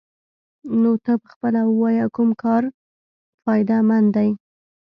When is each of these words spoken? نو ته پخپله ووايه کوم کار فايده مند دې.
نو 0.81 0.91
ته 1.03 1.13
پخپله 1.23 1.61
ووايه 1.67 2.05
کوم 2.15 2.29
کار 2.43 2.63
فايده 3.43 3.77
مند 3.87 4.07
دې. 4.15 4.29